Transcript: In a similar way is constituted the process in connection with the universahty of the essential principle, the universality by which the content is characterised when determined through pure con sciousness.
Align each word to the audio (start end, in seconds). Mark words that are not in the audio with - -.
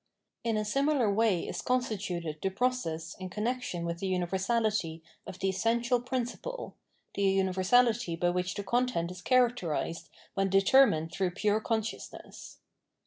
In 0.43 0.57
a 0.57 0.65
similar 0.65 1.13
way 1.13 1.47
is 1.47 1.61
constituted 1.61 2.39
the 2.41 2.49
process 2.49 3.15
in 3.19 3.29
connection 3.29 3.85
with 3.85 3.99
the 3.99 4.11
universahty 4.11 5.01
of 5.27 5.37
the 5.37 5.49
essential 5.49 6.01
principle, 6.01 6.75
the 7.13 7.21
universality 7.21 8.15
by 8.15 8.31
which 8.31 8.55
the 8.55 8.63
content 8.63 9.11
is 9.11 9.21
characterised 9.21 10.09
when 10.33 10.49
determined 10.49 11.11
through 11.11 11.35
pure 11.35 11.59
con 11.61 11.83
sciousness. 11.83 12.57